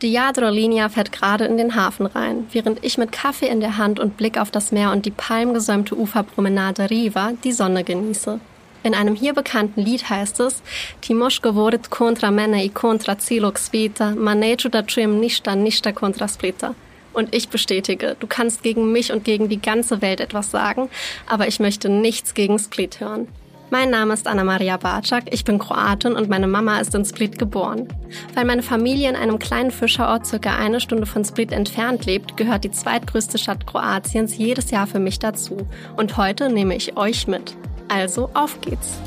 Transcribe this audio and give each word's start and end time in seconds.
Die 0.00 0.12
Jadro-Linie 0.12 0.90
fährt 0.90 1.10
gerade 1.10 1.46
in 1.46 1.56
den 1.56 1.74
Hafen 1.74 2.06
rein, 2.06 2.46
während 2.52 2.84
ich 2.84 2.98
mit 2.98 3.10
Kaffee 3.10 3.48
in 3.48 3.58
der 3.58 3.78
Hand 3.78 3.98
und 3.98 4.16
Blick 4.16 4.38
auf 4.38 4.52
das 4.52 4.70
Meer 4.70 4.92
und 4.92 5.06
die 5.06 5.10
palmgesäumte 5.10 5.98
Uferpromenade 5.98 6.88
Riva 6.88 7.32
die 7.42 7.50
Sonne 7.50 7.82
genieße. 7.82 8.38
In 8.84 8.94
einem 8.94 9.16
hier 9.16 9.34
bekannten 9.34 9.80
Lied 9.80 10.08
heißt 10.08 10.38
es 10.38 10.62
Timoš 11.00 11.42
govorit 11.42 11.90
kontra 11.90 12.30
mene 12.30 12.64
i 12.64 12.68
kontra 12.68 13.16
cilog 13.16 13.58
svita, 13.58 14.14
ma 14.14 14.34
neću 14.34 14.68
da 14.68 14.82
čujem 14.82 15.18
ništa, 15.18 15.54
ništa 15.54 15.92
kontra 15.92 16.28
Splita. 16.28 16.74
Und 17.12 17.34
ich 17.34 17.48
bestätige, 17.48 18.14
du 18.20 18.28
kannst 18.28 18.62
gegen 18.62 18.92
mich 18.92 19.12
und 19.12 19.24
gegen 19.24 19.48
die 19.48 19.60
ganze 19.60 20.00
Welt 20.00 20.20
etwas 20.20 20.52
sagen, 20.52 20.88
aber 21.26 21.48
ich 21.48 21.58
möchte 21.58 21.88
nichts 21.88 22.34
gegen 22.34 22.60
Split 22.60 23.00
hören. 23.00 23.26
Mein 23.70 23.90
Name 23.90 24.14
ist 24.14 24.26
Anna-Maria 24.26 24.78
Barczak, 24.78 25.24
ich 25.30 25.44
bin 25.44 25.58
Kroatin 25.58 26.14
und 26.14 26.30
meine 26.30 26.46
Mama 26.46 26.80
ist 26.80 26.94
in 26.94 27.04
Split 27.04 27.38
geboren. 27.38 27.86
Weil 28.34 28.46
meine 28.46 28.62
Familie 28.62 29.10
in 29.10 29.16
einem 29.16 29.38
kleinen 29.38 29.70
Fischerort 29.70 30.26
circa 30.26 30.56
eine 30.56 30.80
Stunde 30.80 31.04
von 31.04 31.22
Split 31.22 31.52
entfernt 31.52 32.06
lebt, 32.06 32.38
gehört 32.38 32.64
die 32.64 32.70
zweitgrößte 32.70 33.36
Stadt 33.36 33.66
Kroatiens 33.66 34.38
jedes 34.38 34.70
Jahr 34.70 34.86
für 34.86 35.00
mich 35.00 35.18
dazu. 35.18 35.66
Und 35.96 36.16
heute 36.16 36.50
nehme 36.50 36.76
ich 36.76 36.96
euch 36.96 37.26
mit. 37.26 37.56
Also 37.88 38.30
auf 38.32 38.58
geht's. 38.62 38.98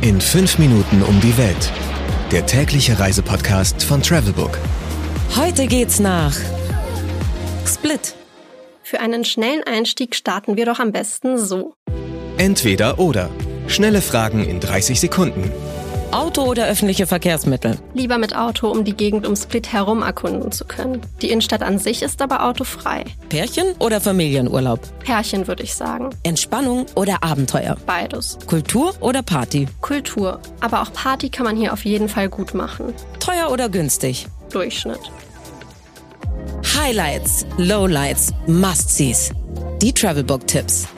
In 0.00 0.20
fünf 0.20 0.58
Minuten 0.58 1.02
um 1.02 1.20
die 1.20 1.36
Welt. 1.38 1.70
Der 2.32 2.44
tägliche 2.44 2.98
Reisepodcast 2.98 3.84
von 3.84 4.02
Travelbook. 4.02 4.58
Heute 5.36 5.68
geht's 5.68 6.00
nach 6.00 6.34
Split. 7.64 8.16
Für 8.82 8.98
einen 8.98 9.24
schnellen 9.24 9.62
Einstieg 9.64 10.16
starten 10.16 10.56
wir 10.56 10.66
doch 10.66 10.80
am 10.80 10.90
besten 10.90 11.38
so. 11.38 11.74
Entweder 12.36 12.98
oder. 12.98 13.30
Schnelle 13.66 14.02
Fragen 14.02 14.44
in 14.44 14.60
30 14.60 15.00
Sekunden. 15.00 15.50
Auto 16.10 16.42
oder 16.42 16.66
öffentliche 16.66 17.06
Verkehrsmittel? 17.06 17.78
Lieber 17.94 18.18
mit 18.18 18.36
Auto, 18.36 18.68
um 18.68 18.84
die 18.84 18.94
Gegend 18.94 19.26
um 19.26 19.34
Split 19.34 19.72
herum 19.72 20.02
erkunden 20.02 20.52
zu 20.52 20.66
können. 20.66 21.00
Die 21.22 21.30
Innenstadt 21.30 21.62
an 21.62 21.78
sich 21.78 22.02
ist 22.02 22.20
aber 22.20 22.44
autofrei. 22.44 23.04
Pärchen 23.30 23.72
oder 23.78 23.98
Familienurlaub? 23.98 24.80
Pärchen 24.98 25.46
würde 25.46 25.62
ich 25.62 25.74
sagen. 25.74 26.10
Entspannung 26.22 26.84
oder 26.96 27.22
Abenteuer? 27.24 27.78
Beides. 27.86 28.36
Kultur 28.46 28.92
oder 29.00 29.22
Party? 29.22 29.66
Kultur. 29.80 30.38
Aber 30.60 30.82
auch 30.82 30.92
Party 30.92 31.30
kann 31.30 31.46
man 31.46 31.56
hier 31.56 31.72
auf 31.72 31.86
jeden 31.86 32.10
Fall 32.10 32.28
gut 32.28 32.52
machen. 32.52 32.92
Teuer 33.18 33.50
oder 33.50 33.70
günstig? 33.70 34.26
Durchschnitt. 34.50 35.00
Highlights, 36.76 37.46
Lowlights, 37.56 38.34
Must-Sees. 38.46 39.30
Die 39.80 39.94
Travelbook-Tipps. 39.94 40.88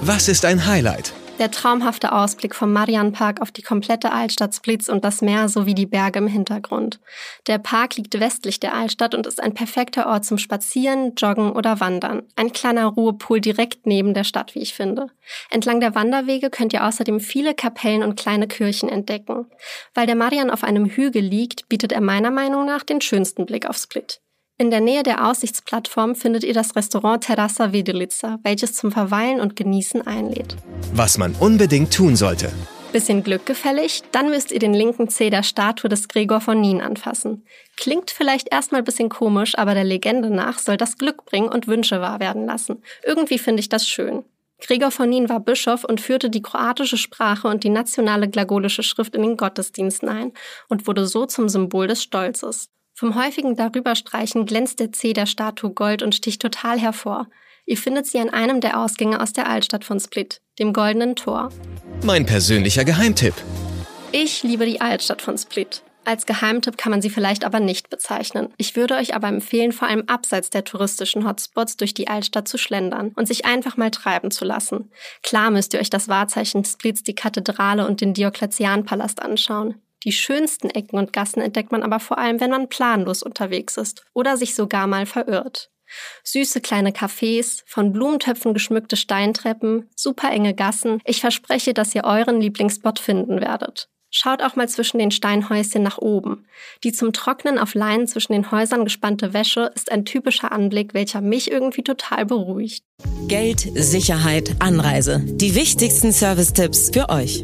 Was 0.00 0.28
ist 0.28 0.46
ein 0.46 0.66
Highlight? 0.66 1.12
Der 1.40 1.50
traumhafte 1.50 2.12
Ausblick 2.12 2.54
vom 2.54 2.72
Marianpark 2.72 3.42
auf 3.42 3.50
die 3.50 3.62
komplette 3.62 4.12
Altstadt 4.12 4.54
Splitz 4.54 4.88
und 4.88 5.04
das 5.04 5.20
Meer 5.20 5.48
sowie 5.48 5.74
die 5.74 5.84
Berge 5.84 6.20
im 6.20 6.28
Hintergrund. 6.28 7.00
Der 7.48 7.58
Park 7.58 7.96
liegt 7.96 8.18
westlich 8.20 8.60
der 8.60 8.72
Altstadt 8.72 9.16
und 9.16 9.26
ist 9.26 9.42
ein 9.42 9.52
perfekter 9.52 10.06
Ort 10.06 10.24
zum 10.24 10.38
Spazieren, 10.38 11.14
Joggen 11.16 11.50
oder 11.50 11.80
Wandern. 11.80 12.22
Ein 12.36 12.52
kleiner 12.52 12.86
Ruhepool 12.86 13.40
direkt 13.40 13.84
neben 13.84 14.14
der 14.14 14.22
Stadt, 14.22 14.54
wie 14.54 14.60
ich 14.60 14.74
finde. 14.74 15.08
Entlang 15.50 15.80
der 15.80 15.96
Wanderwege 15.96 16.50
könnt 16.50 16.72
ihr 16.72 16.86
außerdem 16.86 17.18
viele 17.18 17.54
Kapellen 17.54 18.04
und 18.04 18.18
kleine 18.18 18.46
Kirchen 18.46 18.88
entdecken. 18.88 19.46
Weil 19.92 20.06
der 20.06 20.16
Marian 20.16 20.50
auf 20.50 20.62
einem 20.62 20.86
Hügel 20.86 21.22
liegt, 21.22 21.68
bietet 21.68 21.90
er 21.90 22.00
meiner 22.00 22.30
Meinung 22.30 22.64
nach 22.64 22.84
den 22.84 23.00
schönsten 23.00 23.44
Blick 23.44 23.68
auf 23.68 23.76
Split. 23.76 24.20
In 24.56 24.70
der 24.70 24.80
Nähe 24.80 25.02
der 25.02 25.28
Aussichtsplattform 25.28 26.14
findet 26.14 26.44
ihr 26.44 26.54
das 26.54 26.76
Restaurant 26.76 27.24
Terrassa 27.24 27.72
Vedelica, 27.72 28.38
welches 28.44 28.74
zum 28.74 28.92
Verweilen 28.92 29.40
und 29.40 29.56
Genießen 29.56 30.06
einlädt. 30.06 30.54
Was 30.92 31.18
man 31.18 31.34
unbedingt 31.40 31.92
tun 31.92 32.14
sollte. 32.14 32.52
Bisschen 32.92 33.24
Glück 33.24 33.46
gefällig, 33.46 34.02
dann 34.12 34.30
müsst 34.30 34.52
ihr 34.52 34.60
den 34.60 34.72
linken 34.72 35.08
Zeh 35.08 35.28
der 35.28 35.42
Statue 35.42 35.88
des 35.88 36.06
Gregor 36.06 36.40
von 36.40 36.60
Nien 36.60 36.80
anfassen. 36.80 37.44
Klingt 37.76 38.12
vielleicht 38.12 38.52
erstmal 38.52 38.84
bisschen 38.84 39.08
komisch, 39.08 39.58
aber 39.58 39.74
der 39.74 39.82
Legende 39.82 40.30
nach 40.30 40.60
soll 40.60 40.76
das 40.76 40.98
Glück 40.98 41.24
bringen 41.24 41.48
und 41.48 41.66
Wünsche 41.66 42.00
wahr 42.00 42.20
werden 42.20 42.46
lassen. 42.46 42.80
Irgendwie 43.02 43.38
finde 43.38 43.58
ich 43.58 43.68
das 43.68 43.88
schön. 43.88 44.24
Gregor 44.60 44.92
von 44.92 45.08
Nien 45.08 45.28
war 45.28 45.40
Bischof 45.40 45.82
und 45.82 46.00
führte 46.00 46.30
die 46.30 46.42
kroatische 46.42 46.96
Sprache 46.96 47.48
und 47.48 47.64
die 47.64 47.70
nationale 47.70 48.28
glagolische 48.28 48.84
Schrift 48.84 49.16
in 49.16 49.22
den 49.22 49.36
Gottesdiensten 49.36 50.08
ein 50.08 50.30
und 50.68 50.86
wurde 50.86 51.06
so 51.08 51.26
zum 51.26 51.48
Symbol 51.48 51.88
des 51.88 52.04
Stolzes. 52.04 52.68
Vom 52.96 53.16
häufigen 53.16 53.56
Darüberstreichen 53.56 54.46
glänzt 54.46 54.78
der 54.78 54.92
Zeh 54.92 55.14
der 55.14 55.26
Statue 55.26 55.70
Gold 55.70 56.00
und 56.00 56.14
sticht 56.14 56.40
total 56.40 56.78
hervor. 56.78 57.26
Ihr 57.66 57.76
findet 57.76 58.06
sie 58.06 58.20
an 58.20 58.30
einem 58.30 58.60
der 58.60 58.78
Ausgänge 58.78 59.20
aus 59.20 59.32
der 59.32 59.48
Altstadt 59.48 59.84
von 59.84 59.98
Split, 59.98 60.40
dem 60.60 60.72
Goldenen 60.72 61.16
Tor. 61.16 61.48
Mein 62.04 62.24
persönlicher 62.24 62.84
Geheimtipp. 62.84 63.34
Ich 64.12 64.44
liebe 64.44 64.64
die 64.64 64.80
Altstadt 64.80 65.22
von 65.22 65.36
Split. 65.36 65.82
Als 66.04 66.24
Geheimtipp 66.24 66.76
kann 66.76 66.92
man 66.92 67.02
sie 67.02 67.10
vielleicht 67.10 67.44
aber 67.44 67.58
nicht 67.58 67.90
bezeichnen. 67.90 68.54
Ich 68.58 68.76
würde 68.76 68.94
euch 68.94 69.16
aber 69.16 69.26
empfehlen, 69.26 69.72
vor 69.72 69.88
allem 69.88 70.04
abseits 70.06 70.50
der 70.50 70.62
touristischen 70.62 71.26
Hotspots 71.26 71.76
durch 71.76 71.94
die 71.94 72.06
Altstadt 72.06 72.46
zu 72.46 72.58
schlendern 72.58 73.10
und 73.16 73.26
sich 73.26 73.44
einfach 73.44 73.76
mal 73.76 73.90
treiben 73.90 74.30
zu 74.30 74.44
lassen. 74.44 74.92
Klar 75.24 75.50
müsst 75.50 75.74
ihr 75.74 75.80
euch 75.80 75.90
das 75.90 76.06
Wahrzeichen 76.06 76.64
Splits, 76.64 77.02
die 77.02 77.16
Kathedrale 77.16 77.88
und 77.88 78.00
den 78.00 78.14
Diokletianpalast 78.14 79.20
anschauen. 79.20 79.80
Die 80.04 80.12
schönsten 80.12 80.70
Ecken 80.70 80.98
und 80.98 81.12
Gassen 81.12 81.40
entdeckt 81.40 81.72
man 81.72 81.82
aber 81.82 81.98
vor 81.98 82.18
allem, 82.18 82.40
wenn 82.40 82.50
man 82.50 82.68
planlos 82.68 83.22
unterwegs 83.22 83.76
ist 83.76 84.04
oder 84.12 84.36
sich 84.36 84.54
sogar 84.54 84.86
mal 84.86 85.06
verirrt. 85.06 85.70
Süße 86.24 86.60
kleine 86.60 86.90
Cafés, 86.90 87.62
von 87.66 87.92
Blumentöpfen 87.92 88.54
geschmückte 88.54 88.96
Steintreppen, 88.96 89.88
super 89.96 90.30
enge 90.30 90.54
Gassen. 90.54 91.00
Ich 91.04 91.20
verspreche, 91.20 91.74
dass 91.74 91.94
ihr 91.94 92.04
euren 92.04 92.40
Lieblingsspot 92.40 92.98
finden 92.98 93.40
werdet. 93.40 93.88
Schaut 94.16 94.42
auch 94.42 94.54
mal 94.54 94.68
zwischen 94.68 94.98
den 94.98 95.10
Steinhäuschen 95.10 95.82
nach 95.82 95.98
oben. 95.98 96.46
Die 96.84 96.92
zum 96.92 97.12
Trocknen 97.12 97.58
auf 97.58 97.74
Leinen 97.74 98.06
zwischen 98.06 98.32
den 98.32 98.52
Häusern 98.52 98.84
gespannte 98.84 99.34
Wäsche 99.34 99.72
ist 99.74 99.90
ein 99.90 100.04
typischer 100.04 100.52
Anblick, 100.52 100.94
welcher 100.94 101.20
mich 101.20 101.50
irgendwie 101.50 101.82
total 101.82 102.24
beruhigt. 102.24 102.84
Geld, 103.26 103.66
Sicherheit, 103.74 104.54
Anreise. 104.60 105.20
Die 105.24 105.56
wichtigsten 105.56 106.12
Service-Tipps 106.12 106.90
für 106.92 107.08
euch. 107.08 107.42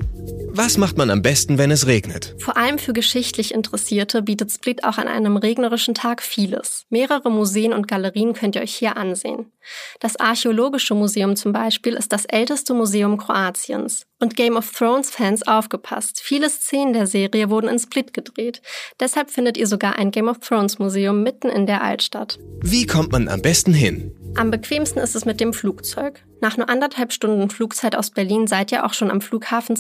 Was 0.53 0.79
macht 0.79 0.99
man 0.99 1.11
am 1.11 1.23
besten, 1.23 1.59
wenn 1.59 1.71
es 1.71 1.87
regnet? 1.87 2.35
Vor 2.39 2.57
allem 2.57 2.79
für 2.79 2.93
geschichtlich 2.93 3.55
Interessierte 3.55 4.21
bietet 4.21 4.51
Split 4.51 4.83
auch 4.83 4.99
an 4.99 5.07
einem 5.07 5.37
regnerischen 5.37 5.95
Tag 5.95 6.23
vieles. 6.23 6.87
Mehrere 6.91 7.31
Museen 7.31 7.73
und 7.73 7.87
Galerien 7.87 8.33
könnt 8.33 8.57
ihr 8.57 8.63
euch 8.63 8.75
hier 8.75 8.97
ansehen. 8.97 9.53
Das 10.01 10.17
Archäologische 10.17 10.95
Museum 10.95 11.37
zum 11.37 11.53
Beispiel 11.53 11.95
ist 11.95 12.13
das 12.13 12.25
älteste 12.25 12.75
Museum 12.75 13.17
Kroatiens. 13.17 14.07
Und 14.19 14.37
Game 14.37 14.57
of 14.57 14.71
Thrones 14.73 15.11
Fans 15.11 15.47
aufgepasst. 15.47 16.21
Viele 16.21 16.51
Szenen 16.51 16.95
der 16.95 17.07
Serie 17.07 17.49
wurden 17.49 17.69
in 17.69 17.79
Split 17.79 18.13
gedreht. 18.13 18.61
Deshalb 18.99 19.31
findet 19.31 19.57
ihr 19.57 19.69
sogar 19.69 19.99
ein 19.99 20.11
Game 20.11 20.29
of 20.29 20.41
Thrones 20.41 20.79
Museum 20.79 21.23
mitten 21.23 21.49
in 21.49 21.67
der 21.67 21.83
Altstadt. 21.83 22.39
Wie 22.61 22.87
kommt 22.87 23.13
man 23.13 23.29
am 23.29 23.41
besten 23.41 23.73
hin? 23.73 24.13
Am 24.37 24.51
bequemsten 24.51 25.01
ist 25.01 25.17
es 25.17 25.25
mit 25.25 25.41
dem 25.41 25.53
Flugzeug. 25.53 26.23
Nach 26.41 26.57
nur 26.57 26.69
anderthalb 26.69 27.13
Stunden 27.13 27.51
Flugzeit 27.51 27.97
aus 27.97 28.11
Berlin 28.11 28.47
seid 28.47 28.73
ihr 28.73 28.87
auch 28.87 28.95
schon 28.95 29.11
am 29.11 29.21
Flughafen 29.21 29.77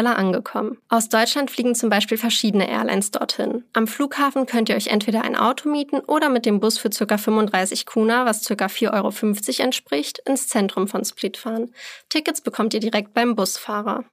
Split-Karsteller 0.00 0.18
angekommen. 0.18 0.78
Aus 0.88 1.08
Deutschland 1.08 1.50
fliegen 1.50 1.74
zum 1.74 1.90
Beispiel 1.90 2.18
verschiedene 2.18 2.68
Airlines 2.68 3.10
dorthin. 3.10 3.64
Am 3.72 3.86
Flughafen 3.86 4.46
könnt 4.46 4.68
ihr 4.68 4.76
euch 4.76 4.88
entweder 4.88 5.22
ein 5.22 5.36
Auto 5.36 5.68
mieten 5.68 6.00
oder 6.00 6.28
mit 6.28 6.46
dem 6.46 6.60
Bus 6.60 6.78
für 6.78 6.90
ca. 6.90 7.18
35 7.18 7.86
Kuna, 7.86 8.24
was 8.24 8.44
ca. 8.44 8.66
4,50 8.66 8.92
Euro 8.92 9.64
entspricht, 9.64 10.18
ins 10.26 10.48
Zentrum 10.48 10.88
von 10.88 11.04
Split 11.04 11.36
fahren. 11.36 11.72
Tickets 12.08 12.40
bekommt 12.40 12.74
ihr 12.74 12.80
direkt 12.80 13.14
beim 13.14 13.36
Busfahrer. 13.36 14.04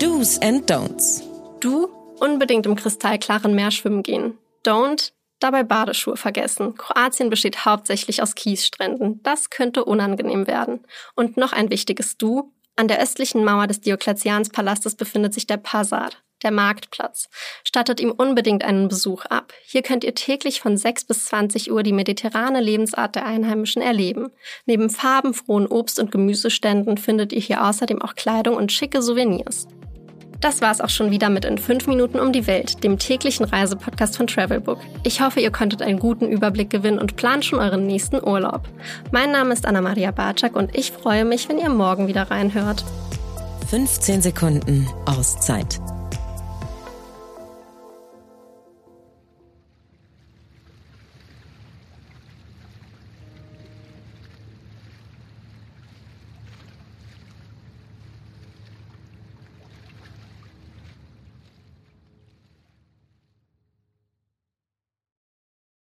Do's 0.00 0.40
and 0.40 0.70
Don'ts. 0.70 1.22
Du 1.60 1.88
unbedingt 2.20 2.66
im 2.66 2.76
kristallklaren 2.76 3.54
Meer 3.54 3.70
schwimmen 3.70 4.02
gehen. 4.02 4.38
Don't 4.64 5.12
Dabei 5.40 5.62
Badeschuhe 5.62 6.16
vergessen. 6.16 6.74
Kroatien 6.74 7.30
besteht 7.30 7.64
hauptsächlich 7.64 8.22
aus 8.22 8.34
Kiesstränden. 8.34 9.22
Das 9.22 9.50
könnte 9.50 9.84
unangenehm 9.84 10.48
werden. 10.48 10.80
Und 11.14 11.36
noch 11.36 11.52
ein 11.52 11.70
wichtiges 11.70 12.16
Du. 12.16 12.52
An 12.78 12.86
der 12.86 13.02
östlichen 13.02 13.44
Mauer 13.44 13.66
des 13.66 13.80
Diokletianspalastes 13.80 14.94
befindet 14.94 15.34
sich 15.34 15.48
der 15.48 15.56
Pazar, 15.56 16.10
der 16.44 16.52
Marktplatz. 16.52 17.28
Stattet 17.64 17.98
ihm 17.98 18.12
unbedingt 18.12 18.62
einen 18.62 18.86
Besuch 18.86 19.24
ab. 19.24 19.52
Hier 19.64 19.82
könnt 19.82 20.04
ihr 20.04 20.14
täglich 20.14 20.60
von 20.60 20.76
6 20.76 21.06
bis 21.06 21.24
20 21.24 21.72
Uhr 21.72 21.82
die 21.82 21.92
mediterrane 21.92 22.60
Lebensart 22.60 23.16
der 23.16 23.26
Einheimischen 23.26 23.82
erleben. 23.82 24.30
Neben 24.64 24.90
farbenfrohen 24.90 25.66
Obst- 25.66 25.98
und 25.98 26.12
Gemüseständen 26.12 26.98
findet 26.98 27.32
ihr 27.32 27.40
hier 27.40 27.66
außerdem 27.66 28.00
auch 28.00 28.14
Kleidung 28.14 28.54
und 28.54 28.70
schicke 28.70 29.02
Souvenirs. 29.02 29.66
Das 30.40 30.62
war's 30.62 30.80
auch 30.80 30.88
schon 30.88 31.10
wieder 31.10 31.30
mit 31.30 31.44
in 31.44 31.58
5 31.58 31.88
Minuten 31.88 32.20
um 32.20 32.32
die 32.32 32.46
Welt, 32.46 32.84
dem 32.84 32.98
täglichen 32.98 33.44
Reisepodcast 33.44 34.16
von 34.16 34.28
Travelbook. 34.28 34.78
Ich 35.02 35.20
hoffe, 35.20 35.40
ihr 35.40 35.50
konntet 35.50 35.82
einen 35.82 35.98
guten 35.98 36.28
Überblick 36.28 36.70
gewinnen 36.70 36.98
und 36.98 37.16
plant 37.16 37.44
schon 37.44 37.58
euren 37.58 37.86
nächsten 37.86 38.22
Urlaub. 38.22 38.68
Mein 39.10 39.32
Name 39.32 39.52
ist 39.52 39.66
Anna-Maria 39.66 40.12
Barczak 40.12 40.54
und 40.54 40.76
ich 40.76 40.92
freue 40.92 41.24
mich, 41.24 41.48
wenn 41.48 41.58
ihr 41.58 41.70
morgen 41.70 42.06
wieder 42.06 42.30
reinhört. 42.30 42.84
15 43.68 44.22
Sekunden 44.22 44.88
Auszeit 45.06 45.80